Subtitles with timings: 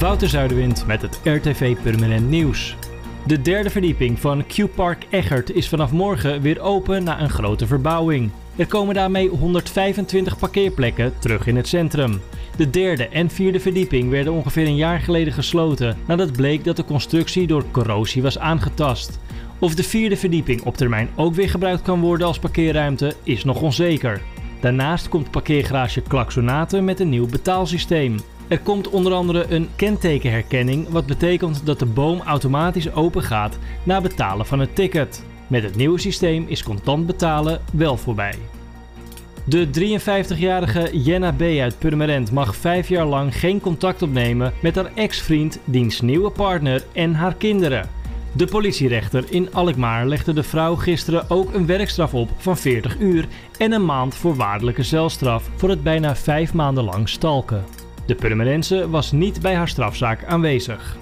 [0.00, 2.76] Wouter Zuiderwind met het RTV Permanent Nieuws.
[3.26, 8.30] De derde verdieping van Q-Park Egert is vanaf morgen weer open na een grote verbouwing.
[8.56, 12.20] Er komen daarmee 125 parkeerplekken terug in het centrum.
[12.56, 16.84] De derde en vierde verdieping werden ongeveer een jaar geleden gesloten nadat bleek dat de
[16.84, 19.18] constructie door corrosie was aangetast.
[19.58, 23.62] Of de vierde verdieping op termijn ook weer gebruikt kan worden als parkeerruimte is nog
[23.62, 24.22] onzeker.
[24.60, 28.16] Daarnaast komt parkeergarage Klaksonate met een nieuw betaalsysteem.
[28.50, 34.00] Er komt onder andere een kentekenherkenning, wat betekent dat de boom automatisch open gaat na
[34.00, 35.24] betalen van het ticket.
[35.46, 38.34] Met het nieuwe systeem is contant betalen wel voorbij.
[39.44, 41.40] De 53-jarige Jenna B.
[41.42, 46.84] uit Purmerend mag vijf jaar lang geen contact opnemen met haar ex-vriend, diens nieuwe partner
[46.92, 47.88] en haar kinderen.
[48.32, 53.28] De politierechter in Alkmaar legde de vrouw gisteren ook een werkstraf op van 40 uur
[53.58, 57.79] en een maand voorwaardelijke celstraf voor het bijna vijf maanden lang stalken.
[58.10, 60.96] De Purmerense was niet bij haar strafzaak aanwezig.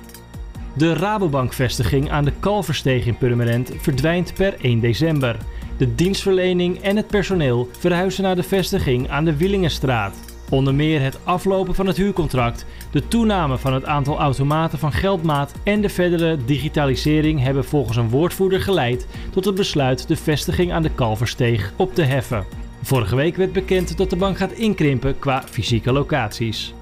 [0.74, 5.36] De Rabobank-vestiging aan de Kalversteeg in Purmerend verdwijnt per 1 december.
[5.76, 10.16] De dienstverlening en het personeel verhuizen naar de vestiging aan de Willingenstraat.
[10.50, 15.52] Onder meer het aflopen van het huurcontract, de toename van het aantal automaten van geldmaat
[15.64, 20.82] en de verdere digitalisering hebben volgens een woordvoerder geleid tot het besluit de vestiging aan
[20.82, 22.44] de Kalversteeg op te heffen.
[22.82, 26.74] Vorige week werd bekend dat de bank gaat inkrimpen qua fysieke locaties.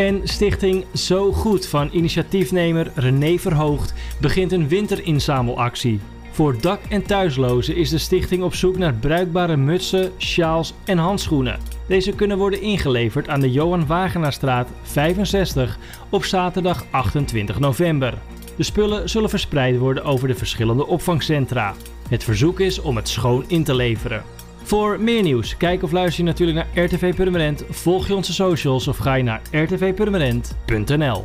[0.00, 6.00] En stichting Zo Goed van initiatiefnemer René Verhoogd begint een winterinzamelactie.
[6.30, 11.58] Voor dak- en thuislozen is de stichting op zoek naar bruikbare mutsen, sjaals en handschoenen.
[11.88, 15.78] Deze kunnen worden ingeleverd aan de Johan Wagenaarstraat 65
[16.10, 18.14] op zaterdag 28 november.
[18.56, 21.74] De spullen zullen verspreid worden over de verschillende opvangcentra.
[22.08, 24.22] Het verzoek is om het schoon in te leveren.
[24.62, 28.88] Voor meer nieuws, kijk of luister je natuurlijk naar RTV Permanent, volg je onze socials
[28.88, 31.24] of ga je naar rtvpermanent.nl.